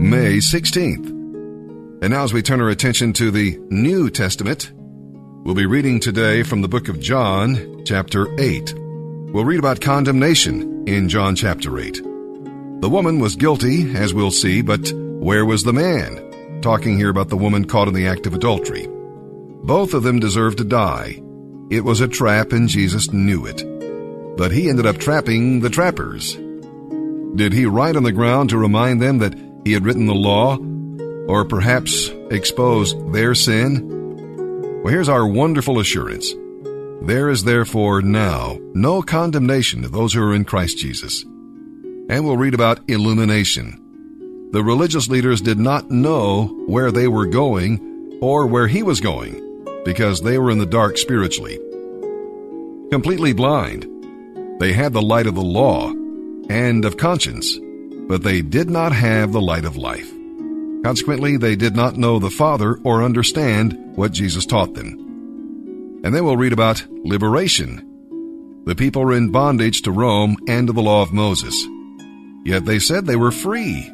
May 0.00 0.38
16th. 0.38 1.10
And 2.02 2.08
now, 2.08 2.24
as 2.24 2.32
we 2.32 2.40
turn 2.40 2.62
our 2.62 2.70
attention 2.70 3.12
to 3.12 3.30
the 3.30 3.58
New 3.68 4.08
Testament, 4.08 4.72
we'll 4.74 5.54
be 5.54 5.66
reading 5.66 6.00
today 6.00 6.42
from 6.42 6.62
the 6.62 6.68
book 6.68 6.88
of 6.88 6.98
John, 6.98 7.82
chapter 7.84 8.26
8. 8.40 8.72
We'll 8.78 9.44
read 9.44 9.58
about 9.58 9.82
condemnation 9.82 10.88
in 10.88 11.10
John 11.10 11.36
chapter 11.36 11.78
8. 11.78 12.02
The 12.02 12.88
woman 12.88 13.18
was 13.18 13.36
guilty, 13.36 13.94
as 13.94 14.14
we'll 14.14 14.30
see, 14.30 14.62
but 14.62 14.90
where 14.94 15.44
was 15.44 15.64
the 15.64 15.74
man? 15.74 16.62
Talking 16.62 16.96
here 16.96 17.10
about 17.10 17.28
the 17.28 17.36
woman 17.36 17.66
caught 17.66 17.88
in 17.88 17.92
the 17.92 18.06
act 18.06 18.26
of 18.26 18.32
adultery. 18.32 18.88
Both 18.88 19.92
of 19.92 20.02
them 20.02 20.18
deserved 20.18 20.56
to 20.58 20.64
die. 20.64 21.20
It 21.70 21.84
was 21.84 22.00
a 22.00 22.08
trap, 22.08 22.52
and 22.52 22.70
Jesus 22.70 23.12
knew 23.12 23.44
it. 23.44 23.62
But 24.38 24.50
he 24.50 24.70
ended 24.70 24.86
up 24.86 24.96
trapping 24.96 25.60
the 25.60 25.68
trappers. 25.68 26.36
Did 27.36 27.52
he 27.52 27.66
write 27.66 27.96
on 27.96 28.02
the 28.04 28.12
ground 28.12 28.48
to 28.48 28.56
remind 28.56 29.02
them 29.02 29.18
that 29.18 29.49
he 29.64 29.72
had 29.72 29.84
written 29.84 30.06
the 30.06 30.14
law, 30.14 30.56
or 31.28 31.44
perhaps 31.44 32.08
expose 32.30 32.94
their 33.12 33.34
sin? 33.34 34.82
Well, 34.82 34.92
here's 34.92 35.08
our 35.08 35.26
wonderful 35.26 35.78
assurance. 35.78 36.34
There 37.02 37.30
is 37.30 37.44
therefore 37.44 38.02
now 38.02 38.58
no 38.74 39.02
condemnation 39.02 39.82
to 39.82 39.88
those 39.88 40.12
who 40.12 40.22
are 40.22 40.34
in 40.34 40.44
Christ 40.44 40.78
Jesus. 40.78 41.22
And 41.22 42.24
we'll 42.24 42.36
read 42.36 42.54
about 42.54 42.80
illumination. 42.88 44.48
The 44.52 44.64
religious 44.64 45.08
leaders 45.08 45.40
did 45.40 45.58
not 45.58 45.90
know 45.90 46.46
where 46.66 46.90
they 46.90 47.08
were 47.08 47.26
going 47.26 48.18
or 48.20 48.46
where 48.46 48.66
he 48.66 48.82
was 48.82 49.00
going 49.00 49.64
because 49.84 50.20
they 50.20 50.38
were 50.38 50.50
in 50.50 50.58
the 50.58 50.66
dark 50.66 50.98
spiritually. 50.98 51.58
Completely 52.90 53.32
blind. 53.32 53.86
They 54.60 54.72
had 54.72 54.92
the 54.92 55.00
light 55.00 55.26
of 55.26 55.36
the 55.36 55.40
law 55.40 55.90
and 56.50 56.84
of 56.84 56.96
conscience, 56.96 57.58
but 58.10 58.24
they 58.24 58.42
did 58.42 58.68
not 58.68 58.90
have 58.90 59.32
the 59.32 59.40
light 59.40 59.64
of 59.64 59.76
life. 59.76 60.12
Consequently, 60.82 61.36
they 61.36 61.54
did 61.54 61.76
not 61.76 61.96
know 61.96 62.18
the 62.18 62.28
Father 62.28 62.76
or 62.82 63.04
understand 63.04 63.78
what 63.94 64.10
Jesus 64.10 64.44
taught 64.44 64.74
them. 64.74 66.00
And 66.02 66.12
then 66.12 66.24
we'll 66.24 66.36
read 66.36 66.52
about 66.52 66.84
liberation. 67.04 68.64
The 68.66 68.74
people 68.74 69.04
were 69.04 69.16
in 69.16 69.30
bondage 69.30 69.82
to 69.82 69.92
Rome 69.92 70.36
and 70.48 70.66
to 70.66 70.72
the 70.72 70.82
law 70.82 71.02
of 71.02 71.12
Moses. 71.12 71.54
Yet 72.44 72.64
they 72.64 72.80
said 72.80 73.06
they 73.06 73.14
were 73.14 73.30
free. 73.30 73.88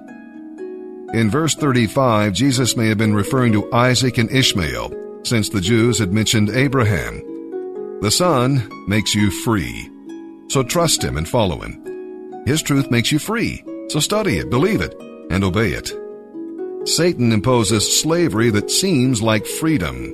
In 1.13 1.29
verse 1.31 1.55
35, 1.55 2.33
Jesus 2.33 2.75
may 2.75 2.89
have 2.89 2.97
been 2.97 3.15
referring 3.15 3.53
to 3.53 3.71
Isaac 3.71 4.17
and 4.17 4.31
Ishmael, 4.31 4.95
since 5.25 5.51
the 5.51 5.61
Jews 5.61 5.99
had 5.99 6.15
mentioned 6.15 6.49
Abraham. 6.49 7.21
The 8.01 8.11
Son 8.11 8.67
makes 8.89 9.15
you 9.15 9.31
free. 9.31 9.91
So 10.49 10.63
trust 10.63 11.05
Him 11.05 11.19
and 11.19 11.29
follow 11.29 11.61
Him. 11.61 12.43
His 12.47 12.63
truth 12.63 12.91
makes 12.91 13.13
you 13.13 13.19
free. 13.19 13.63
So 13.89 14.01
study 14.01 14.39
it, 14.39 14.51
believe 14.51 14.81
it, 14.81 15.01
and 15.31 15.45
obey 15.45 15.71
it. 15.71 15.93
Satan 16.89 17.33
imposes 17.33 18.01
slavery 18.01 18.51
that 18.51 18.71
seems 18.71 19.23
like 19.23 19.47
freedom. 19.47 20.13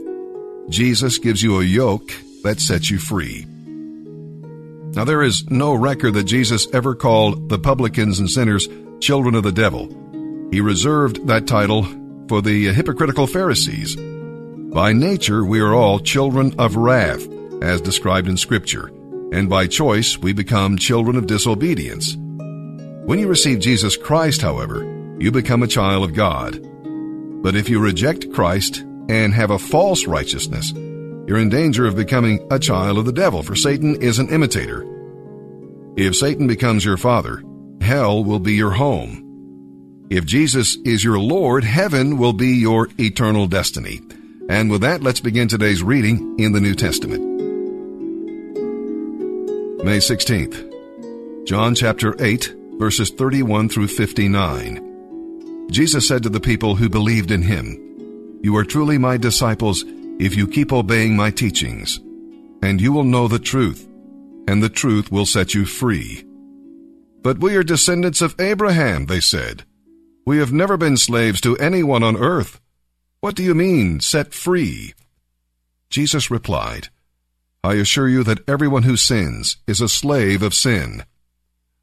Jesus 0.69 1.19
gives 1.19 1.42
you 1.42 1.61
a 1.61 1.65
yoke 1.65 2.12
that 2.43 2.61
sets 2.61 2.91
you 2.91 2.98
free. 2.98 3.47
Now, 4.95 5.05
there 5.05 5.23
is 5.23 5.50
no 5.50 5.75
record 5.75 6.15
that 6.15 6.25
Jesus 6.25 6.67
ever 6.75 6.95
called 6.95 7.48
the 7.48 7.59
publicans 7.59 8.19
and 8.19 8.28
sinners 8.28 8.69
children 9.00 9.34
of 9.34 9.43
the 9.43 9.53
devil. 9.53 9.89
He 10.50 10.61
reserved 10.61 11.27
that 11.27 11.47
title 11.47 11.84
for 12.28 12.43
the 12.43 12.73
hypocritical 12.73 13.27
Pharisees. 13.27 13.97
By 13.97 14.93
nature, 14.93 15.45
we 15.45 15.61
are 15.61 15.75
all 15.75 15.98
children 15.98 16.55
of 16.59 16.77
wrath, 16.77 17.27
as 17.62 17.81
described 17.81 18.28
in 18.28 18.37
Scripture, 18.37 18.89
and 19.33 19.48
by 19.48 19.67
choice, 19.67 20.19
we 20.19 20.33
become 20.33 20.77
children 20.78 21.17
of 21.17 21.27
disobedience. 21.27 22.17
When 23.05 23.19
you 23.19 23.27
receive 23.27 23.58
Jesus 23.58 23.97
Christ, 23.97 24.42
however, 24.42 24.84
you 25.19 25.33
become 25.33 25.64
a 25.64 25.69
child 25.69 26.05
of 26.05 26.14
God. 26.14 26.61
But 27.42 27.56
if 27.56 27.69
you 27.69 27.81
reject 27.81 28.33
Christ 28.33 28.78
and 29.09 29.34
have 29.34 29.50
a 29.50 29.59
false 29.59 30.06
righteousness, 30.06 30.72
you're 31.27 31.41
in 31.41 31.49
danger 31.49 31.84
of 31.84 31.97
becoming 31.97 32.47
a 32.53 32.60
child 32.60 32.99
of 32.99 33.04
the 33.04 33.12
devil, 33.12 33.43
for 33.43 33.56
Satan 33.56 34.00
is 34.00 34.21
an 34.21 34.28
imitator. 34.28 34.87
If 35.97 36.15
Satan 36.15 36.47
becomes 36.47 36.84
your 36.84 36.97
father, 36.97 37.43
hell 37.81 38.22
will 38.22 38.38
be 38.38 38.53
your 38.53 38.71
home. 38.71 40.06
If 40.09 40.25
Jesus 40.25 40.76
is 40.84 41.03
your 41.03 41.19
Lord, 41.19 41.65
heaven 41.65 42.19
will 42.19 42.32
be 42.32 42.55
your 42.55 42.88
eternal 43.00 43.49
destiny. 43.49 44.00
And 44.49 44.71
with 44.71 44.82
that, 44.82 45.03
let's 45.03 45.21
begin 45.21 45.49
today's 45.49 45.82
reading 45.82 46.37
in 46.38 46.53
the 46.53 46.60
New 46.60 46.76
Testament. 46.76 47.22
May 49.84 49.99
16th, 49.99 51.47
John 51.47 51.75
chapter 51.75 52.15
8, 52.22 52.62
verses 52.78 53.10
31 53.10 53.69
through 53.69 53.88
59. 53.88 55.69
Jesus 55.71 56.06
said 56.06 56.22
to 56.22 56.28
the 56.28 56.41
people 56.41 56.75
who 56.75 56.88
believed 56.88 57.31
in 57.31 57.43
him, 57.43 58.41
You 58.43 58.56
are 58.56 58.65
truly 58.65 58.99
my 58.99 59.16
disciples 59.16 59.84
if 60.19 60.37
you 60.37 60.47
keep 60.47 60.72
obeying 60.72 61.16
my 61.16 61.31
teachings, 61.31 61.99
and 62.62 62.81
you 62.81 62.93
will 62.93 63.05
know 63.05 63.28
the 63.28 63.38
truth, 63.38 63.88
and 64.47 64.62
the 64.62 64.69
truth 64.69 65.11
will 65.11 65.27
set 65.27 65.55
you 65.55 65.65
free. 65.65 66.25
But 67.22 67.38
we 67.38 67.56
are 67.56 67.62
descendants 67.62 68.21
of 68.21 68.38
Abraham, 68.41 69.06
they 69.06 69.21
said. 69.21 69.65
We 70.27 70.38
have 70.38 70.53
never 70.53 70.77
been 70.77 70.97
slaves 70.97 71.41
to 71.43 71.56
anyone 71.59 72.03
on 72.03 72.16
earth. 72.16 72.61
What 73.21 73.34
do 73.34 73.43
you 73.43 73.55
mean, 73.55 74.00
set 74.00 74.34
free? 74.34 74.94
Jesus 75.88 76.31
replied, 76.31 76.88
I 77.65 77.75
assure 77.75 78.09
you 78.09 78.25
that 78.25 78.49
everyone 78.49 78.82
who 78.82 78.97
sins 78.97 79.59
is 79.69 79.81
a 79.81 79.88
slave 79.88 80.43
of 80.43 80.55
sin. 80.55 81.05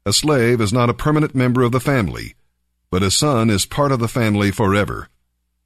A 0.06 0.12
slave 0.12 0.60
is 0.60 0.72
not 0.72 0.88
a 0.88 0.94
permanent 0.94 1.34
member 1.34 1.62
of 1.62 1.72
the 1.72 1.80
family, 1.80 2.34
but 2.90 3.02
a 3.02 3.10
son 3.10 3.50
is 3.50 3.66
part 3.66 3.92
of 3.92 4.00
the 4.00 4.08
family 4.08 4.50
forever. 4.50 5.08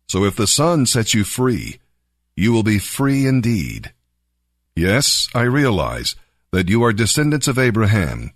So 0.08 0.24
if 0.24 0.34
the 0.34 0.46
son 0.46 0.86
sets 0.86 1.14
you 1.14 1.24
free, 1.24 1.78
you 2.36 2.52
will 2.52 2.64
be 2.64 2.78
free 2.78 3.26
indeed. 3.26 3.92
Yes, 4.74 5.28
I 5.34 5.42
realize 5.42 6.16
that 6.52 6.68
you 6.68 6.82
are 6.82 6.92
descendants 6.92 7.46
of 7.46 7.58
Abraham, 7.58 8.32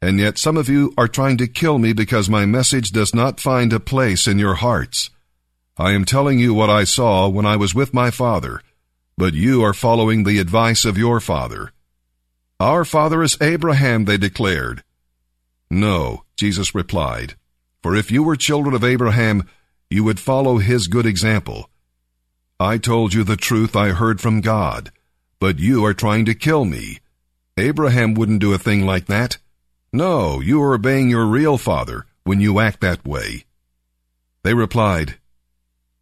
and 0.00 0.18
yet 0.18 0.38
some 0.38 0.56
of 0.56 0.70
you 0.70 0.94
are 0.96 1.08
trying 1.08 1.36
to 1.38 1.46
kill 1.46 1.78
me 1.78 1.92
because 1.92 2.30
my 2.30 2.46
message 2.46 2.90
does 2.90 3.14
not 3.14 3.40
find 3.40 3.72
a 3.72 3.80
place 3.80 4.26
in 4.26 4.38
your 4.38 4.54
hearts. 4.54 5.10
I 5.76 5.92
am 5.92 6.06
telling 6.06 6.38
you 6.38 6.54
what 6.54 6.70
I 6.70 6.84
saw 6.84 7.28
when 7.28 7.44
I 7.44 7.56
was 7.56 7.74
with 7.74 7.92
my 7.92 8.10
father, 8.10 8.62
but 9.18 9.34
you 9.34 9.62
are 9.62 9.74
following 9.74 10.24
the 10.24 10.38
advice 10.38 10.86
of 10.86 10.96
your 10.96 11.20
father. 11.20 11.72
Our 12.58 12.86
father 12.86 13.22
is 13.22 13.36
Abraham, 13.42 14.06
they 14.06 14.16
declared. 14.16 14.82
No, 15.70 16.24
Jesus 16.36 16.74
replied, 16.74 17.34
for 17.82 17.94
if 17.94 18.10
you 18.10 18.22
were 18.22 18.36
children 18.36 18.74
of 18.74 18.84
Abraham, 18.84 19.48
you 19.90 20.04
would 20.04 20.20
follow 20.20 20.58
his 20.58 20.88
good 20.88 21.06
example. 21.06 21.70
I 22.58 22.78
told 22.78 23.14
you 23.14 23.24
the 23.24 23.36
truth 23.36 23.76
I 23.76 23.90
heard 23.90 24.20
from 24.20 24.40
God, 24.40 24.90
but 25.38 25.58
you 25.58 25.84
are 25.84 25.94
trying 25.94 26.24
to 26.26 26.34
kill 26.34 26.64
me. 26.64 26.98
Abraham 27.56 28.14
wouldn't 28.14 28.40
do 28.40 28.52
a 28.52 28.58
thing 28.58 28.86
like 28.86 29.06
that. 29.06 29.38
No, 29.92 30.40
you 30.40 30.62
are 30.62 30.74
obeying 30.74 31.08
your 31.08 31.26
real 31.26 31.58
father 31.58 32.06
when 32.24 32.40
you 32.40 32.58
act 32.58 32.80
that 32.80 33.06
way. 33.06 33.44
They 34.42 34.54
replied, 34.54 35.16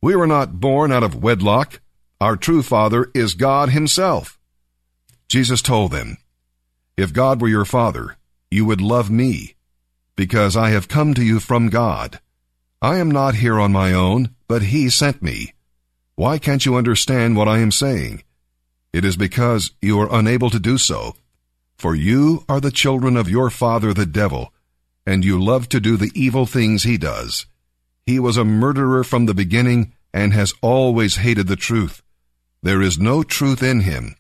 We 0.00 0.16
were 0.16 0.26
not 0.26 0.60
born 0.60 0.92
out 0.92 1.02
of 1.02 1.22
wedlock. 1.22 1.80
Our 2.20 2.36
true 2.36 2.62
father 2.62 3.10
is 3.14 3.34
God 3.34 3.70
himself. 3.70 4.38
Jesus 5.28 5.60
told 5.60 5.92
them, 5.92 6.18
If 6.96 7.12
God 7.12 7.40
were 7.40 7.48
your 7.48 7.64
father, 7.64 8.16
you 8.54 8.64
would 8.64 8.80
love 8.80 9.10
me, 9.10 9.56
because 10.14 10.56
I 10.56 10.70
have 10.70 10.86
come 10.86 11.12
to 11.14 11.24
you 11.24 11.40
from 11.40 11.70
God. 11.70 12.20
I 12.80 12.98
am 12.98 13.10
not 13.10 13.34
here 13.34 13.58
on 13.58 13.72
my 13.72 13.92
own, 13.92 14.36
but 14.46 14.62
he 14.62 14.88
sent 14.88 15.20
me. 15.20 15.54
Why 16.14 16.38
can't 16.38 16.64
you 16.64 16.76
understand 16.76 17.36
what 17.36 17.48
I 17.48 17.58
am 17.58 17.72
saying? 17.72 18.22
It 18.92 19.04
is 19.04 19.16
because 19.16 19.72
you 19.82 19.98
are 20.00 20.14
unable 20.14 20.50
to 20.50 20.60
do 20.60 20.78
so. 20.78 21.16
For 21.76 21.96
you 21.96 22.44
are 22.48 22.60
the 22.60 22.70
children 22.70 23.16
of 23.16 23.28
your 23.28 23.50
father 23.50 23.92
the 23.92 24.06
devil, 24.06 24.52
and 25.04 25.24
you 25.24 25.42
love 25.42 25.68
to 25.70 25.80
do 25.80 25.96
the 25.96 26.12
evil 26.14 26.46
things 26.46 26.84
he 26.84 26.96
does. 26.96 27.46
He 28.06 28.20
was 28.20 28.36
a 28.36 28.44
murderer 28.44 29.02
from 29.02 29.26
the 29.26 29.34
beginning 29.34 29.94
and 30.12 30.32
has 30.32 30.54
always 30.62 31.16
hated 31.16 31.48
the 31.48 31.56
truth. 31.56 32.02
There 32.62 32.80
is 32.80 33.00
no 33.00 33.24
truth 33.24 33.64
in 33.64 33.80
him. 33.80 34.14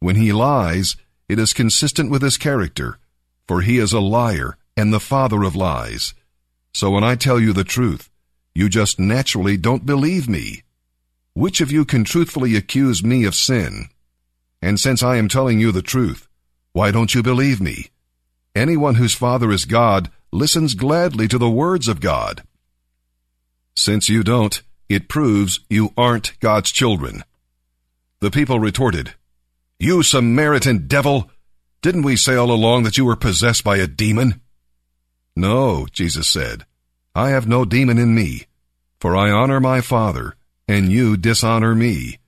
When 0.00 0.16
he 0.16 0.34
lies, 0.34 0.96
it 1.30 1.38
is 1.38 1.54
consistent 1.54 2.10
with 2.10 2.20
his 2.20 2.36
character, 2.36 2.98
for 3.50 3.62
he 3.62 3.78
is 3.78 3.92
a 3.92 3.98
liar 3.98 4.56
and 4.76 4.92
the 4.92 5.00
father 5.00 5.42
of 5.42 5.56
lies. 5.56 6.14
So 6.72 6.88
when 6.88 7.02
I 7.02 7.16
tell 7.16 7.40
you 7.40 7.52
the 7.52 7.64
truth, 7.64 8.08
you 8.54 8.68
just 8.68 9.00
naturally 9.00 9.56
don't 9.56 9.84
believe 9.84 10.28
me. 10.28 10.62
Which 11.34 11.60
of 11.60 11.72
you 11.72 11.84
can 11.84 12.04
truthfully 12.04 12.54
accuse 12.54 13.02
me 13.02 13.24
of 13.24 13.34
sin? 13.34 13.88
And 14.62 14.78
since 14.78 15.02
I 15.02 15.16
am 15.16 15.26
telling 15.26 15.58
you 15.58 15.72
the 15.72 15.82
truth, 15.82 16.28
why 16.70 16.92
don't 16.92 17.12
you 17.12 17.24
believe 17.24 17.60
me? 17.60 17.90
Anyone 18.54 18.94
whose 18.94 19.16
father 19.16 19.50
is 19.50 19.64
God 19.64 20.12
listens 20.30 20.74
gladly 20.76 21.26
to 21.26 21.36
the 21.36 21.50
words 21.50 21.88
of 21.88 22.00
God. 22.00 22.44
Since 23.74 24.08
you 24.08 24.22
don't, 24.22 24.62
it 24.88 25.08
proves 25.08 25.58
you 25.68 25.92
aren't 25.96 26.38
God's 26.38 26.70
children. 26.70 27.24
The 28.20 28.30
people 28.30 28.60
retorted, 28.60 29.14
You 29.80 30.04
Samaritan 30.04 30.86
devil! 30.86 31.32
Didn't 31.82 32.02
we 32.02 32.16
say 32.16 32.34
all 32.34 32.50
along 32.50 32.82
that 32.82 32.98
you 32.98 33.06
were 33.06 33.16
possessed 33.16 33.64
by 33.64 33.78
a 33.78 33.86
demon? 33.86 34.40
No, 35.34 35.86
Jesus 35.90 36.28
said, 36.28 36.66
I 37.14 37.30
have 37.30 37.48
no 37.48 37.64
demon 37.64 37.98
in 37.98 38.14
me, 38.14 38.46
For 39.00 39.16
I 39.16 39.30
honor 39.30 39.60
my 39.60 39.80
Father, 39.80 40.36
and 40.68 40.92
you 40.92 41.16
dishonor 41.16 41.74
me. 41.74 42.18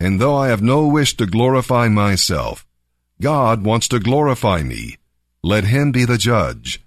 And 0.00 0.20
though 0.20 0.36
I 0.36 0.48
have 0.48 0.62
no 0.62 0.86
wish 0.86 1.16
to 1.16 1.26
glorify 1.26 1.88
myself, 1.88 2.66
God 3.20 3.64
wants 3.64 3.88
to 3.88 4.00
glorify 4.00 4.62
me. 4.62 4.96
Let 5.42 5.64
him 5.64 5.92
be 5.92 6.04
the 6.04 6.18
judge. 6.18 6.84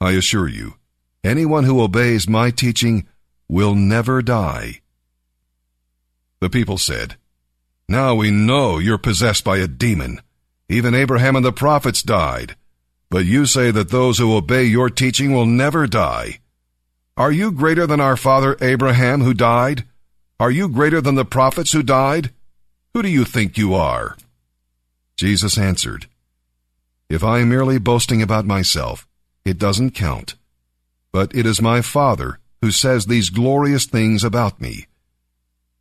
I 0.00 0.12
assure 0.12 0.48
you, 0.48 0.74
anyone 1.22 1.64
who 1.64 1.80
obeys 1.80 2.28
my 2.28 2.50
teaching 2.50 3.06
will 3.48 3.76
never 3.76 4.20
die. 4.20 4.80
The 6.40 6.50
people 6.50 6.78
said, 6.78 7.16
Now 7.88 8.16
we 8.16 8.32
know 8.32 8.78
you're 8.78 8.98
possessed 8.98 9.44
by 9.44 9.58
a 9.58 9.68
demon. 9.68 10.20
Even 10.72 10.94
Abraham 10.94 11.36
and 11.36 11.44
the 11.44 11.52
prophets 11.52 12.02
died. 12.02 12.56
But 13.10 13.26
you 13.26 13.44
say 13.44 13.70
that 13.70 13.90
those 13.90 14.16
who 14.16 14.34
obey 14.34 14.64
your 14.64 14.88
teaching 14.88 15.34
will 15.34 15.44
never 15.44 15.86
die. 15.86 16.38
Are 17.14 17.30
you 17.30 17.52
greater 17.52 17.86
than 17.86 18.00
our 18.00 18.16
father 18.16 18.56
Abraham 18.62 19.20
who 19.20 19.34
died? 19.34 19.84
Are 20.40 20.50
you 20.50 20.70
greater 20.70 21.02
than 21.02 21.14
the 21.14 21.26
prophets 21.26 21.72
who 21.72 21.82
died? 21.82 22.30
Who 22.94 23.02
do 23.02 23.10
you 23.10 23.26
think 23.26 23.58
you 23.58 23.74
are? 23.74 24.16
Jesus 25.18 25.58
answered, 25.58 26.06
If 27.10 27.22
I 27.22 27.40
am 27.40 27.50
merely 27.50 27.78
boasting 27.78 28.22
about 28.22 28.46
myself, 28.46 29.06
it 29.44 29.58
doesn't 29.58 29.90
count. 29.90 30.36
But 31.12 31.34
it 31.34 31.44
is 31.44 31.60
my 31.60 31.82
Father 31.82 32.38
who 32.62 32.70
says 32.70 33.04
these 33.04 33.28
glorious 33.28 33.84
things 33.84 34.24
about 34.24 34.58
me. 34.58 34.86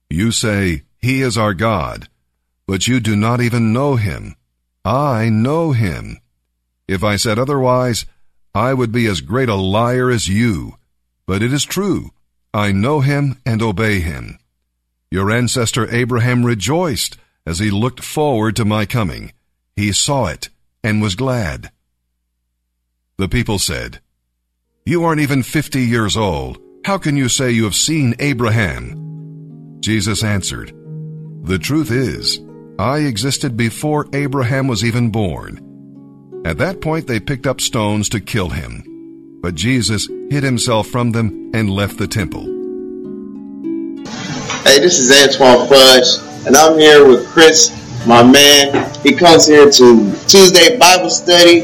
You 0.10 0.34
say, 0.34 0.84
He 1.00 1.22
is 1.22 1.38
our 1.38 1.54
God, 1.54 2.10
but 2.68 2.90
you 2.90 3.00
do 3.00 3.16
not 3.16 3.40
even 3.40 3.72
know 3.72 3.96
Him. 3.96 4.36
I 4.84 5.30
know 5.30 5.72
Him. 5.72 6.20
If 6.88 7.04
I 7.04 7.16
said 7.16 7.38
otherwise, 7.38 8.06
I 8.54 8.74
would 8.74 8.92
be 8.92 9.06
as 9.06 9.22
great 9.22 9.50
a 9.50 9.56
liar 9.56 10.10
as 10.10 10.28
you. 10.28 10.76
But 11.26 11.44
it 11.44 11.54
is 11.54 11.64
true. 11.64 12.12
I 12.54 12.72
know 12.72 13.00
Him 13.00 13.40
and 13.46 13.62
obey 13.62 14.00
Him. 14.00 14.40
Your 15.10 15.30
ancestor 15.30 15.94
Abraham 15.94 16.46
rejoiced 16.46 17.18
as 17.46 17.60
he 17.60 17.70
looked 17.70 18.04
forward 18.04 18.56
to 18.56 18.66
my 18.66 18.86
coming. 18.86 19.34
He 19.76 19.92
saw 19.92 20.28
it 20.28 20.50
and 20.84 21.02
was 21.02 21.16
glad. 21.16 21.72
The 23.18 23.28
people 23.28 23.60
said, 23.60 24.00
You 24.86 25.04
aren't 25.04 25.22
even 25.22 25.44
fifty 25.44 25.82
years 25.82 26.16
old. 26.16 26.60
How 26.86 26.98
can 26.98 27.18
you 27.18 27.30
say 27.30 27.52
you 27.52 27.66
have 27.66 27.76
seen 27.76 28.16
Abraham? 28.20 29.78
Jesus 29.82 30.24
answered, 30.24 30.74
The 31.44 31.60
truth 31.60 31.92
is, 31.92 32.40
I 32.82 33.02
existed 33.02 33.56
before 33.56 34.10
Abraham 34.12 34.66
was 34.68 34.84
even 34.84 35.12
born. 35.12 36.42
At 36.44 36.58
that 36.58 36.82
point, 36.82 37.06
they 37.06 37.20
picked 37.20 37.46
up 37.46 37.62
stones 37.62 38.10
to 38.10 38.20
kill 38.20 38.50
him. 38.50 39.40
But 39.40 39.54
Jesus 39.54 40.08
hid 40.32 40.42
himself 40.42 40.88
from 40.88 41.12
them 41.12 41.52
and 41.54 41.70
left 41.70 42.00
the 42.00 42.08
temple. 42.08 42.42
Hey, 44.64 44.80
this 44.80 44.98
is 44.98 45.12
Antoine 45.12 45.70
Fudge, 45.70 46.48
and 46.48 46.56
I'm 46.56 46.80
here 46.80 47.08
with 47.08 47.28
Chris, 47.28 47.70
my 48.08 48.24
man. 48.24 48.92
He 49.04 49.14
comes 49.14 49.46
here 49.46 49.70
to 49.70 50.12
Tuesday 50.26 50.76
Bible 50.80 51.12
study. 51.12 51.62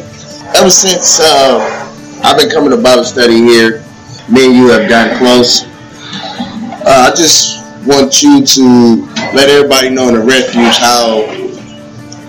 Ever 0.56 0.70
since 0.70 1.20
uh, 1.20 2.22
I've 2.24 2.38
been 2.38 2.52
coming 2.52 2.70
to 2.70 2.78
Bible 2.78 3.06
study 3.06 3.38
here, 3.38 3.84
me 4.30 4.46
and 4.46 4.56
you 4.56 4.68
have 4.70 4.88
gotten 4.88 5.18
close. 5.18 5.64
Uh, 5.64 7.10
I 7.12 7.16
just 7.16 7.57
want 7.88 8.22
you 8.22 8.46
to 8.46 9.06
let 9.34 9.50
everybody 9.50 9.90
know 9.90 10.10
in 10.10 10.16
the 10.16 10.22
refuge 10.22 10.78
how 10.78 11.24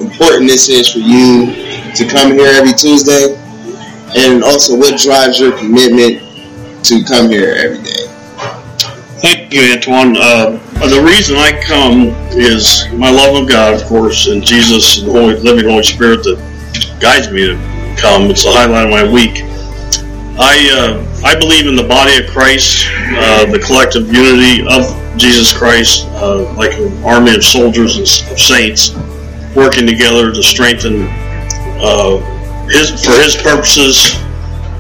important 0.00 0.48
this 0.48 0.68
is 0.68 0.92
for 0.92 1.00
you 1.00 1.46
to 1.96 2.06
come 2.08 2.32
here 2.32 2.46
every 2.46 2.72
Tuesday, 2.72 3.34
and 4.16 4.44
also 4.44 4.78
what 4.78 5.00
drives 5.00 5.40
your 5.40 5.56
commitment 5.58 6.22
to 6.84 7.02
come 7.04 7.28
here 7.28 7.54
every 7.58 7.82
day. 7.82 8.06
Thank 9.20 9.52
you, 9.52 9.72
Antoine. 9.72 10.16
Uh, 10.16 10.60
the 10.86 11.02
reason 11.04 11.36
I 11.36 11.60
come 11.66 12.14
is 12.38 12.86
my 12.92 13.10
love 13.10 13.42
of 13.42 13.48
God, 13.48 13.74
of 13.74 13.82
course, 13.88 14.28
and 14.28 14.44
Jesus 14.44 14.98
and 14.98 15.08
the 15.08 15.12
Holy, 15.12 15.34
living 15.40 15.68
Holy 15.68 15.82
Spirit 15.82 16.22
that 16.22 16.38
guides 17.00 17.30
me 17.32 17.48
to 17.48 17.56
come. 17.98 18.30
It's 18.30 18.44
the 18.44 18.52
highlight 18.52 18.84
of 18.84 18.90
my 18.90 19.12
week. 19.12 19.42
I 20.38 20.54
uh, 20.70 21.26
I 21.26 21.38
believe 21.38 21.66
in 21.66 21.74
the 21.74 21.86
body 21.86 22.22
of 22.22 22.30
Christ, 22.30 22.86
uh, 23.18 23.46
the 23.50 23.58
collective 23.58 24.06
unity 24.06 24.62
of 24.70 24.86
Jesus 25.18 25.52
Christ, 25.52 26.06
uh, 26.22 26.52
like 26.54 26.74
an 26.78 27.02
army 27.02 27.34
of 27.34 27.44
soldiers 27.44 27.96
and 27.96 28.06
of 28.30 28.38
saints 28.38 28.94
working 29.56 29.86
together 29.86 30.32
to 30.32 30.42
strengthen 30.42 31.08
uh, 31.82 32.22
his 32.70 33.02
for 33.02 33.16
His 33.18 33.34
purposes, 33.34 34.14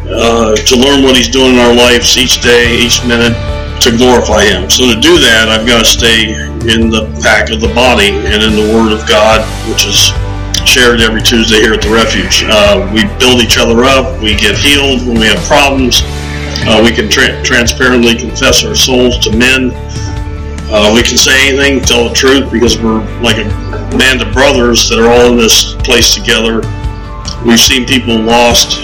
uh, 0.06 0.54
to 0.54 0.74
learn 0.76 1.02
what 1.02 1.16
He's 1.16 1.28
doing 1.28 1.54
in 1.54 1.58
our 1.58 1.74
lives 1.74 2.16
each 2.16 2.40
day, 2.42 2.78
each 2.78 3.02
minute, 3.04 3.34
to 3.82 3.90
glorify 3.96 4.44
Him. 4.44 4.68
So 4.70 4.94
to 4.94 5.00
do 5.00 5.18
that, 5.18 5.48
I've 5.48 5.66
got 5.66 5.80
to 5.80 5.88
stay 5.88 6.36
in 6.68 6.90
the 6.90 7.08
pack 7.22 7.50
of 7.50 7.60
the 7.60 7.72
body 7.74 8.10
and 8.12 8.42
in 8.42 8.54
the 8.54 8.68
Word 8.74 8.92
of 8.92 9.08
God, 9.08 9.40
which 9.66 9.86
is 9.86 10.12
shared 10.68 11.00
every 11.00 11.22
Tuesday 11.22 11.64
here 11.64 11.72
at 11.72 11.80
the 11.80 11.88
Refuge. 11.88 12.44
Uh, 12.44 12.84
we 12.92 13.08
build 13.16 13.40
each 13.40 13.56
other 13.56 13.88
up. 13.88 14.20
We 14.20 14.36
get 14.36 14.52
healed 14.52 15.00
when 15.08 15.16
we 15.16 15.24
have 15.24 15.40
problems. 15.48 16.04
Uh, 16.68 16.84
we 16.84 16.92
can 16.92 17.08
tra- 17.08 17.40
transparently 17.42 18.14
confess 18.14 18.62
our 18.64 18.74
souls 18.74 19.16
to 19.24 19.32
men. 19.32 19.72
Uh, 20.68 20.92
we 20.92 21.00
can 21.00 21.16
say 21.16 21.48
anything, 21.48 21.80
tell 21.80 22.06
the 22.06 22.14
truth, 22.14 22.52
because 22.52 22.76
we're 22.76 23.00
like 23.24 23.40
a 23.40 23.48
band 23.96 24.20
of 24.20 24.28
brothers 24.34 24.90
that 24.90 25.00
are 25.00 25.08
all 25.08 25.32
in 25.32 25.38
this 25.38 25.72
place 25.88 26.12
together. 26.12 26.60
We've 27.48 27.56
seen 27.56 27.88
people 27.88 28.20
lost, 28.20 28.76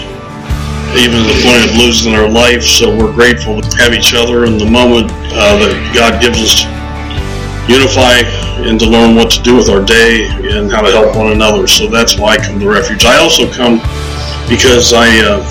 even 0.96 1.20
to 1.20 1.28
the 1.28 1.40
point 1.44 1.68
of 1.68 1.76
losing 1.76 2.16
their 2.16 2.30
life, 2.30 2.64
so 2.64 2.96
we're 2.96 3.12
grateful 3.12 3.60
to 3.60 3.76
have 3.76 3.92
each 3.92 4.14
other 4.16 4.46
in 4.46 4.56
the 4.56 4.64
moment 4.64 5.12
uh, 5.36 5.60
that 5.60 5.76
God 5.92 6.16
gives 6.16 6.40
us 6.40 6.64
unify 7.68 8.24
and 8.62 8.78
to 8.80 8.86
learn 8.86 9.14
what 9.14 9.30
to 9.32 9.42
do 9.42 9.56
with 9.56 9.68
our 9.68 9.84
day 9.84 10.28
and 10.30 10.70
how 10.70 10.82
to 10.82 10.90
help 10.90 11.16
one 11.16 11.32
another. 11.32 11.66
So 11.66 11.88
that's 11.88 12.18
why 12.18 12.34
I 12.34 12.36
come 12.36 12.60
to 12.60 12.68
Refuge. 12.68 13.04
I 13.04 13.18
also 13.18 13.50
come 13.50 13.78
because 14.48 14.92
I 14.92 15.08
uh, 15.24 15.42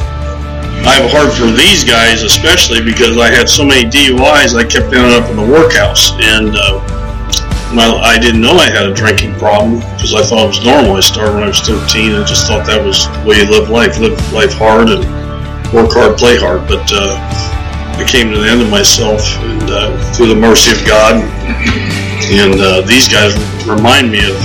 I 0.83 1.00
have 1.00 1.05
a 1.07 1.11
heart 1.15 1.31
for 1.31 1.47
these 1.47 1.83
guys, 1.83 2.23
especially 2.23 2.83
because 2.83 3.17
I 3.17 3.31
had 3.31 3.47
so 3.47 3.63
many 3.63 3.88
DUIs. 3.88 4.51
I 4.51 4.67
kept 4.67 4.91
ending 4.91 5.15
up 5.15 5.29
in 5.31 5.38
the 5.39 5.47
workhouse, 5.47 6.11
and 6.19 6.51
uh, 6.51 6.83
my, 7.71 7.88
I 7.88 8.19
didn't 8.19 8.41
know 8.41 8.53
I 8.59 8.69
had 8.69 8.91
a 8.91 8.94
drinking 8.94 9.39
problem 9.39 9.79
because 9.95 10.13
I 10.13 10.21
thought 10.23 10.45
it 10.45 10.59
was 10.59 10.63
normal. 10.65 11.00
I 11.00 11.00
started 11.00 11.33
when 11.33 11.44
I 11.44 11.47
was 11.47 11.61
13 11.61 12.13
and 12.13 12.27
just 12.27 12.47
thought 12.47 12.67
that 12.67 12.83
was 12.83 13.07
the 13.07 13.23
way 13.23 13.39
you 13.39 13.47
live 13.47 13.69
life. 13.69 13.97
Live 13.97 14.19
life 14.33 14.53
hard 14.53 14.89
and 14.91 15.01
work 15.71 15.95
hard, 15.95 16.19
play 16.19 16.35
hard. 16.35 16.67
But 16.67 16.83
uh, 16.91 17.15
I 17.95 18.03
came 18.07 18.31
to 18.31 18.39
the 18.39 18.49
end 18.49 18.61
of 18.61 18.69
myself, 18.69 19.21
and 19.39 19.69
uh, 19.69 20.13
through 20.13 20.27
the 20.27 20.35
mercy 20.35 20.71
of 20.71 20.85
God 20.85 21.21
and 22.31 22.55
uh, 22.59 22.81
these 22.81 23.07
guys 23.07 23.35
remind 23.67 24.09
me 24.09 24.23
of 24.23 24.38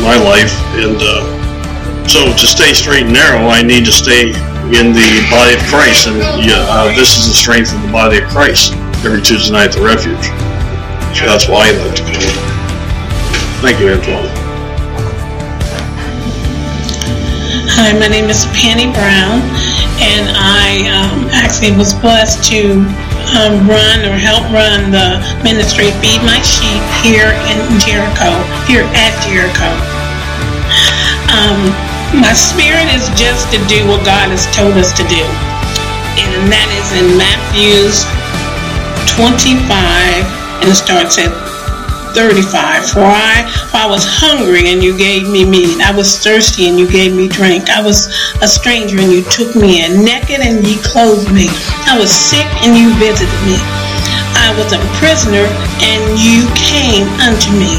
my 0.00 0.16
life. 0.16 0.52
And 0.74 0.96
uh, 0.98 1.22
so 2.08 2.32
to 2.32 2.46
stay 2.46 2.72
straight 2.72 3.04
and 3.04 3.12
narrow, 3.12 3.46
I 3.46 3.62
need 3.62 3.84
to 3.84 3.92
stay 3.92 4.30
in 4.74 4.90
the 4.90 5.10
body 5.30 5.54
of 5.54 5.62
Christ, 5.70 6.08
and 6.08 6.18
uh, 6.18 6.88
this 6.96 7.18
is 7.18 7.28
the 7.28 7.34
strength 7.34 7.74
of 7.74 7.82
the 7.82 7.92
body 7.92 8.18
of 8.18 8.28
Christ. 8.28 8.72
Every 9.04 9.22
Tuesday 9.22 9.52
night 9.52 9.70
at 9.70 9.74
the 9.74 9.84
Refuge. 9.84 10.26
So 11.14 11.26
that's 11.26 11.48
why 11.48 11.68
I 11.68 11.72
like 11.78 11.94
to 11.96 12.02
come. 12.02 12.26
Thank 13.62 13.78
you, 13.78 13.92
Antoine. 13.92 14.26
Hi, 17.78 17.92
my 17.92 18.08
name 18.08 18.30
is 18.30 18.46
Penny 18.56 18.90
Brown, 18.90 19.44
and 20.00 20.28
I 20.36 20.86
um, 20.92 21.28
actually 21.32 21.72
was 21.76 21.96
blessed 21.96 22.44
to 22.52 22.84
um, 23.34 23.66
run 23.66 24.04
or 24.04 24.16
help 24.16 24.44
run 24.52 24.92
the 24.92 25.18
ministry 25.42 25.90
Feed 26.04 26.22
My 26.22 26.38
Sheep 26.44 26.82
here 27.02 27.32
in 27.50 27.58
Jericho, 27.82 28.36
here 28.68 28.86
at 28.94 29.12
Jericho. 29.24 29.70
Um, 31.32 31.74
my 32.22 32.32
spirit 32.32 32.86
is 32.94 33.10
just 33.18 33.50
to 33.50 33.58
do 33.66 33.82
what 33.90 34.04
God 34.06 34.30
has 34.30 34.46
told 34.54 34.78
us 34.78 34.94
to 34.94 35.04
do. 35.10 35.24
And 36.16 36.48
that 36.48 36.68
is 36.80 36.88
in 36.96 37.18
Matthew's 37.18 38.06
25, 39.12 39.68
and 40.62 40.70
it 40.70 40.78
starts 40.78 41.18
at 41.18 41.32
35. 42.16 42.88
For 42.88 43.04
I, 43.04 43.44
I 43.76 43.84
was 43.84 44.08
hungry 44.08 44.72
and 44.72 44.80
you 44.80 44.96
gave 44.96 45.28
me 45.28 45.44
meat. 45.44 45.84
I 45.84 45.92
was 45.92 46.16
thirsty 46.16 46.64
and 46.64 46.80
you 46.80 46.88
gave 46.88 47.12
me 47.12 47.28
drink. 47.28 47.68
I 47.68 47.84
was 47.84 48.08
a 48.40 48.48
stranger 48.48 48.96
and 48.96 49.12
you 49.12 49.20
took 49.28 49.52
me 49.52 49.84
in. 49.84 50.00
Naked 50.00 50.40
and 50.40 50.64
ye 50.64 50.80
clothed 50.80 51.28
me. 51.28 51.44
I 51.84 51.92
was 52.00 52.08
sick 52.08 52.48
and 52.64 52.72
you 52.72 52.88
visited 52.96 53.28
me. 53.44 53.60
I 54.40 54.56
was 54.56 54.72
a 54.72 54.80
prisoner 54.96 55.44
and 55.84 56.02
you 56.16 56.48
came 56.56 57.04
unto 57.20 57.52
me. 57.52 57.76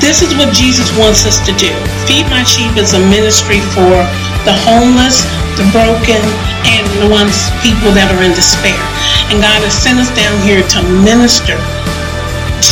This 0.00 0.24
is 0.24 0.32
what 0.40 0.56
Jesus 0.56 0.88
wants 0.96 1.28
us 1.28 1.44
to 1.44 1.52
do. 1.60 1.76
Feed 2.08 2.24
My 2.32 2.40
Sheep 2.40 2.72
is 2.80 2.96
a 2.96 3.02
ministry 3.12 3.60
for 3.76 4.00
the 4.48 4.56
homeless, 4.64 5.28
the 5.60 5.68
broken, 5.76 6.24
and 6.64 6.84
the 7.04 7.12
ones 7.12 7.52
people 7.60 7.92
that 7.92 8.08
are 8.16 8.24
in 8.24 8.32
despair. 8.32 8.80
And 9.28 9.44
God 9.44 9.60
has 9.60 9.76
sent 9.76 10.00
us 10.00 10.08
down 10.16 10.40
here 10.40 10.64
to 10.64 10.80
minister 11.04 11.60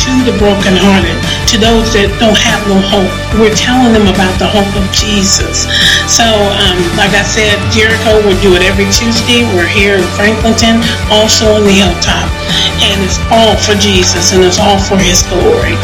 to 0.05 0.13
the 0.29 0.37
brokenhearted, 0.37 1.17
to 1.49 1.57
those 1.57 1.97
that 1.97 2.13
don't 2.21 2.37
have 2.37 2.61
no 2.69 2.77
hope. 2.93 3.09
We're 3.41 3.57
telling 3.57 3.97
them 3.97 4.05
about 4.05 4.37
the 4.37 4.45
hope 4.45 4.69
of 4.77 4.85
Jesus. 4.93 5.65
So, 6.05 6.25
um, 6.61 6.77
like 7.01 7.17
I 7.17 7.25
said, 7.25 7.57
Jericho, 7.73 8.21
we 8.21 8.37
do 8.45 8.53
it 8.53 8.61
every 8.61 8.85
Tuesday. 8.93 9.49
We're 9.57 9.71
here 9.71 9.97
in 9.97 10.05
Franklinton, 10.13 10.85
also 11.09 11.57
in 11.57 11.65
the 11.65 11.77
Hilltop. 11.81 12.29
and 12.85 13.01
it's 13.05 13.19
all 13.33 13.57
for 13.57 13.75
Jesus 13.81 14.33
and 14.33 14.45
it's 14.45 14.59
all 14.61 14.79
for 14.79 14.99
His 15.01 15.23
glory. 15.33 15.77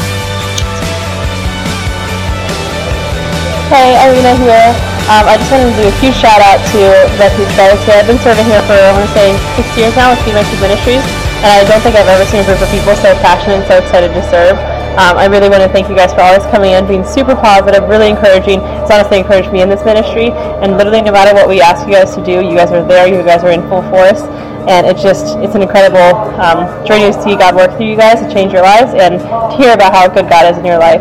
Hey, 3.71 3.95
Irina 4.03 4.35
here. 4.43 4.69
Um, 5.11 5.27
I 5.27 5.39
just 5.39 5.51
wanted 5.51 5.75
to 5.75 5.77
do 5.79 5.87
a 5.91 5.95
huge 6.03 6.15
shout 6.19 6.43
out 6.43 6.59
to 6.75 6.81
Refuge 7.19 7.51
Fellowship. 7.59 7.95
I've 7.99 8.07
been 8.07 8.19
serving 8.23 8.47
here 8.47 8.63
for, 8.67 8.75
I 8.75 8.91
want 8.95 9.07
to 9.07 9.15
say, 9.15 9.35
six 9.59 9.67
years 9.79 9.95
now 9.99 10.11
with 10.15 10.23
Sheep 10.23 10.61
Ministries, 10.63 11.03
and 11.41 11.49
I 11.49 11.65
don't 11.65 11.81
think 11.81 11.97
I've 11.97 12.09
ever 12.09 12.29
seen 12.29 12.41
a 12.41 12.45
group 12.45 12.61
of 12.61 12.69
people 12.69 12.93
so 13.01 13.17
passionate 13.25 13.65
and 13.65 13.67
so 13.67 13.81
excited 13.81 14.13
to 14.13 14.23
serve. 14.29 14.61
Um, 15.01 15.17
I 15.17 15.25
really 15.25 15.49
want 15.49 15.63
to 15.63 15.69
thank 15.71 15.89
you 15.89 15.97
guys 15.97 16.13
for 16.13 16.21
always 16.21 16.45
coming 16.53 16.73
in, 16.73 16.87
being 16.87 17.05
super 17.05 17.35
positive, 17.35 17.89
really 17.89 18.11
encouraging. 18.11 18.61
It's 18.61 18.91
honestly 18.91 19.21
encouraged 19.21 19.51
me 19.51 19.63
in 19.63 19.71
this 19.71 19.83
ministry, 19.83 20.29
and 20.61 20.77
literally 20.77 21.01
no 21.01 21.13
matter 21.13 21.33
what 21.33 21.49
we 21.49 21.63
ask 21.63 21.87
you 21.87 21.95
guys 21.95 22.15
to 22.17 22.23
do, 22.23 22.45
you 22.45 22.53
guys 22.53 22.71
are 22.73 22.85
there, 22.85 23.09
you 23.09 23.23
guys 23.25 23.43
are 23.43 23.53
in 23.53 23.63
full 23.73 23.81
force, 23.89 24.21
and 24.69 24.85
it's 24.87 25.01
just, 25.01 25.39
it's 25.39 25.55
an 25.55 25.63
incredible 25.63 26.13
um, 26.45 26.69
journey 26.85 27.09
to 27.09 27.23
see 27.23 27.37
God 27.37 27.57
work 27.57 27.75
through 27.79 27.89
you 27.89 27.97
guys, 27.97 28.21
to 28.21 28.31
change 28.31 28.53
your 28.53 28.63
lives, 28.63 28.93
and 28.93 29.19
to 29.19 29.57
hear 29.57 29.73
about 29.73 29.95
how 29.95 30.09
good 30.09 30.29
God 30.29 30.53
is 30.53 30.59
in 30.59 30.67
your 30.67 30.77
life. 30.79 31.01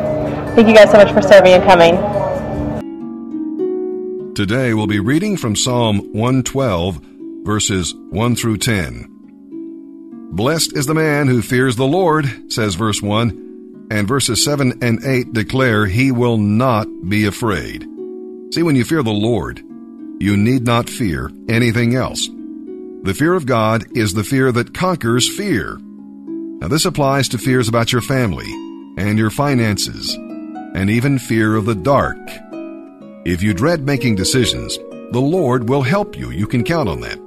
Thank 0.55 0.69
you 0.69 0.75
guys 0.75 0.89
so 0.91 0.97
much 0.97 1.11
for 1.11 1.21
serving 1.21 1.51
and 1.51 1.63
coming. 1.67 1.99
Today 4.35 4.73
we'll 4.73 4.87
be 4.87 5.01
reading 5.01 5.35
from 5.35 5.57
Psalm 5.57 6.13
112, 6.13 7.01
verses 7.43 7.93
1 7.93 8.35
through 8.37 8.59
10. 8.59 9.18
Blessed 10.31 10.77
is 10.77 10.85
the 10.85 10.93
man 10.93 11.27
who 11.27 11.41
fears 11.41 11.75
the 11.75 11.87
Lord, 11.87 12.53
says 12.53 12.75
verse 12.75 13.01
1, 13.01 13.87
and 13.89 14.07
verses 14.07 14.43
7 14.43 14.79
and 14.83 15.03
8 15.03 15.33
declare 15.33 15.87
he 15.87 16.11
will 16.11 16.37
not 16.37 16.87
be 17.09 17.25
afraid. 17.25 17.87
See, 18.53 18.61
when 18.61 18.75
you 18.75 18.85
fear 18.85 19.01
the 19.01 19.09
Lord, 19.09 19.59
you 20.19 20.37
need 20.37 20.65
not 20.65 20.87
fear 20.89 21.31
anything 21.49 21.95
else. 21.95 22.27
The 23.03 23.15
fear 23.17 23.33
of 23.33 23.47
God 23.47 23.97
is 23.97 24.13
the 24.13 24.23
fear 24.23 24.51
that 24.51 24.73
conquers 24.73 25.27
fear. 25.27 25.77
Now, 25.79 26.67
this 26.67 26.85
applies 26.85 27.29
to 27.29 27.37
fears 27.37 27.67
about 27.67 27.91
your 27.91 28.01
family 28.01 28.51
and 28.97 29.17
your 29.17 29.31
finances, 29.31 30.13
and 30.13 30.89
even 30.89 31.17
fear 31.17 31.55
of 31.55 31.65
the 31.65 31.75
dark. 31.75 32.17
If 33.25 33.41
you 33.41 33.53
dread 33.53 33.85
making 33.85 34.15
decisions, 34.15 34.77
the 35.11 35.21
Lord 35.21 35.69
will 35.69 35.81
help 35.81 36.17
you. 36.17 36.29
You 36.29 36.45
can 36.45 36.63
count 36.63 36.87
on 36.87 36.99
that. 37.01 37.17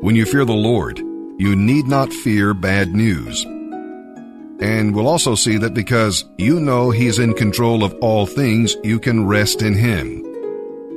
When 0.00 0.16
you 0.16 0.24
fear 0.24 0.44
the 0.44 0.52
Lord, 0.52 1.02
you 1.38 1.54
need 1.54 1.86
not 1.86 2.12
fear 2.12 2.52
bad 2.52 2.94
news. 2.94 3.44
And 4.60 4.94
we'll 4.94 5.06
also 5.06 5.36
see 5.36 5.56
that 5.58 5.72
because 5.72 6.24
you 6.36 6.58
know 6.58 6.90
He's 6.90 7.18
in 7.18 7.32
control 7.34 7.84
of 7.84 7.94
all 8.00 8.26
things, 8.26 8.76
you 8.82 8.98
can 8.98 9.26
rest 9.26 9.62
in 9.62 9.74
Him. 9.74 10.24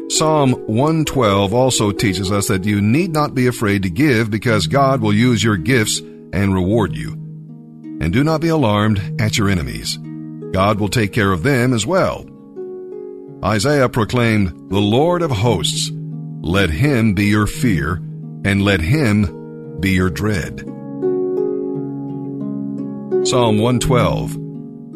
Psalm 0.10 0.52
112 0.66 1.54
also 1.54 1.92
teaches 1.92 2.32
us 2.32 2.48
that 2.48 2.66
you 2.66 2.82
need 2.82 3.14
not 3.14 3.36
be 3.36 3.48
afraid 3.48 3.84
to 3.84 3.90
give 3.90 4.30
because 4.30 4.68
God 4.68 5.00
will 5.00 5.14
use 5.14 5.44
your 5.44 5.58
gifts 5.58 6.00
and 6.34 6.54
reward 6.54 6.96
you. 6.96 7.14
And 8.02 8.12
do 8.12 8.24
not 8.24 8.42
be 8.42 8.50
alarmed 8.50 9.22
at 9.22 9.38
your 9.38 9.48
enemies. 9.48 9.98
God 10.52 10.80
will 10.80 10.90
take 10.90 11.14
care 11.14 11.32
of 11.32 11.44
them 11.44 11.72
as 11.72 11.86
well. 11.86 12.26
Isaiah 13.46 13.90
proclaimed, 13.90 14.72
The 14.72 14.80
Lord 14.80 15.22
of 15.22 15.32
hosts, 15.32 15.92
let 16.42 16.70
him 16.70 17.14
be 17.14 17.26
your 17.26 17.48
fear, 17.48 18.02
and 18.44 18.66
let 18.66 18.82
him 18.82 19.41
be 19.82 19.92
your 19.92 20.10
dread. 20.10 20.60
Psalm 23.28 23.60
112, 23.60 24.38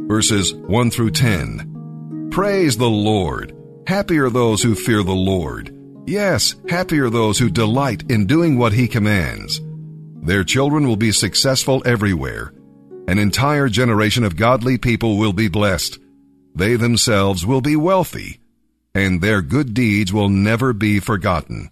verses 0.08 0.54
1 0.54 0.92
through 0.92 1.12
10. 1.12 2.30
Praise 2.32 2.78
the 2.78 2.90
Lord. 2.90 3.56
Happy 3.88 4.18
are 4.18 4.30
those 4.30 4.64
who 4.64 4.76
fear 4.76 5.04
the 5.04 5.12
Lord. 5.12 5.76
Yes, 6.08 6.56
happy 6.70 7.00
are 7.00 7.10
those 7.10 7.40
who 7.40 7.50
delight 7.50 8.04
in 8.10 8.28
doing 8.28 8.58
what 8.58 8.74
he 8.74 8.88
commands. 8.88 9.62
Their 10.22 10.44
children 10.44 10.88
will 10.88 10.96
be 10.96 11.12
successful 11.12 11.84
everywhere. 11.86 12.54
An 13.08 13.20
entire 13.20 13.70
generation 13.70 14.24
of 14.24 14.36
godly 14.36 14.78
people 14.78 15.18
will 15.18 15.34
be 15.34 15.48
blessed. 15.48 16.00
They 16.56 16.78
themselves 16.78 17.46
will 17.46 17.62
be 17.62 17.76
wealthy, 17.76 18.40
and 18.96 19.22
their 19.22 19.42
good 19.42 19.74
deeds 19.74 20.12
will 20.12 20.30
never 20.30 20.74
be 20.74 21.00
forgotten. 21.00 21.70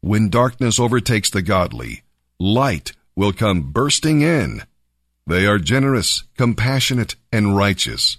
When 0.00 0.30
darkness 0.30 0.78
overtakes 0.78 1.30
the 1.30 1.42
godly, 1.42 2.03
light 2.44 2.92
will 3.16 3.32
come 3.32 3.72
bursting 3.72 4.20
in. 4.20 4.62
They 5.26 5.46
are 5.46 5.58
generous, 5.58 6.24
compassionate, 6.36 7.16
and 7.32 7.56
righteous. 7.56 8.18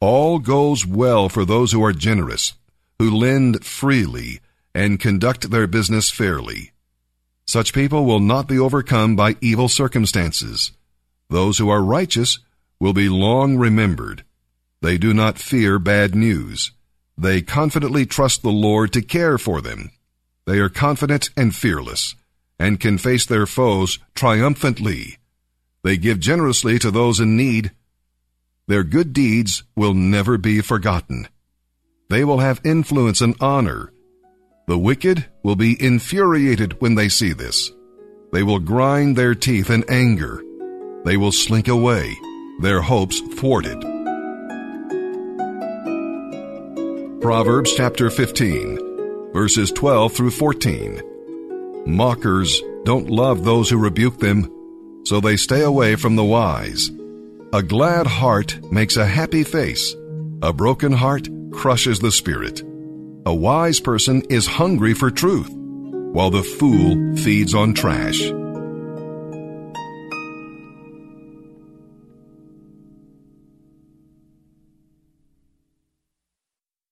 All 0.00 0.38
goes 0.38 0.86
well 0.86 1.28
for 1.28 1.44
those 1.44 1.72
who 1.72 1.84
are 1.84 1.92
generous, 1.92 2.54
who 2.98 3.10
lend 3.10 3.64
freely, 3.64 4.40
and 4.74 4.98
conduct 4.98 5.50
their 5.50 5.66
business 5.66 6.10
fairly. 6.10 6.72
Such 7.46 7.74
people 7.74 8.06
will 8.06 8.20
not 8.20 8.48
be 8.48 8.58
overcome 8.58 9.16
by 9.16 9.36
evil 9.42 9.68
circumstances. 9.68 10.72
Those 11.28 11.58
who 11.58 11.68
are 11.68 11.82
righteous 11.82 12.38
will 12.80 12.94
be 12.94 13.10
long 13.10 13.58
remembered. 13.58 14.24
They 14.80 14.96
do 14.96 15.12
not 15.12 15.38
fear 15.38 15.78
bad 15.78 16.14
news. 16.14 16.72
They 17.18 17.42
confidently 17.42 18.06
trust 18.06 18.42
the 18.42 18.50
Lord 18.50 18.92
to 18.94 19.02
care 19.02 19.36
for 19.36 19.60
them. 19.60 19.90
They 20.46 20.58
are 20.58 20.70
confident 20.70 21.28
and 21.36 21.54
fearless, 21.54 22.14
and 22.58 22.80
can 22.80 22.98
face 22.98 23.26
their 23.26 23.46
foes 23.46 23.98
triumphantly. 24.14 25.18
They 25.82 25.96
give 25.96 26.20
generously 26.20 26.78
to 26.78 26.90
those 26.90 27.20
in 27.20 27.36
need. 27.36 27.72
Their 28.68 28.84
good 28.84 29.12
deeds 29.12 29.64
will 29.74 29.94
never 29.94 30.38
be 30.38 30.60
forgotten. 30.60 31.28
They 32.08 32.24
will 32.24 32.38
have 32.38 32.60
influence 32.64 33.20
and 33.20 33.34
honor. 33.40 33.92
The 34.68 34.78
wicked 34.78 35.26
will 35.42 35.56
be 35.56 35.82
infuriated 35.82 36.80
when 36.80 36.94
they 36.94 37.08
see 37.08 37.32
this. 37.32 37.72
They 38.32 38.42
will 38.42 38.60
grind 38.60 39.16
their 39.16 39.34
teeth 39.34 39.70
in 39.70 39.84
anger. 39.88 40.42
They 41.04 41.16
will 41.16 41.32
slink 41.32 41.68
away, 41.68 42.16
their 42.60 42.80
hopes 42.80 43.20
thwarted. 43.20 43.80
Proverbs 47.20 47.74
chapter 47.74 48.10
15, 48.10 49.32
verses 49.32 49.70
12 49.72 50.12
through 50.12 50.30
14. 50.30 51.11
Mockers 51.86 52.62
don't 52.84 53.10
love 53.10 53.44
those 53.44 53.70
who 53.70 53.78
rebuke 53.78 54.18
them, 54.18 54.50
so 55.04 55.20
they 55.20 55.36
stay 55.36 55.62
away 55.62 55.96
from 55.96 56.16
the 56.16 56.24
wise. 56.24 56.90
A 57.52 57.62
glad 57.62 58.06
heart 58.06 58.60
makes 58.72 58.96
a 58.96 59.06
happy 59.06 59.44
face. 59.44 59.94
A 60.42 60.52
broken 60.52 60.92
heart 60.92 61.28
crushes 61.52 61.98
the 62.00 62.12
spirit. 62.12 62.62
A 63.26 63.34
wise 63.34 63.80
person 63.80 64.22
is 64.30 64.46
hungry 64.46 64.94
for 64.94 65.10
truth, 65.10 65.50
while 65.52 66.30
the 66.30 66.42
fool 66.42 67.16
feeds 67.16 67.54
on 67.54 67.74
trash. 67.74 68.20